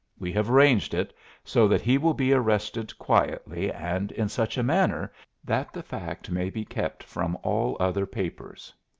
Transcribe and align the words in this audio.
We 0.17 0.31
have 0.31 0.49
arranged 0.49 0.95
it 0.95 1.15
so 1.43 1.67
that 1.67 1.81
he 1.81 1.99
will 1.99 2.15
be 2.15 2.33
arrested 2.33 2.97
quietly 2.97 3.71
and 3.71 4.11
in 4.13 4.29
such 4.29 4.57
a 4.57 4.63
manner 4.63 5.13
that 5.45 5.71
the 5.73 5.83
fact 5.83 6.31
may 6.31 6.49
be 6.49 6.65
kept 6.65 7.03
from 7.03 7.37
all 7.43 7.77
other 7.79 8.07
papers. 8.07 8.73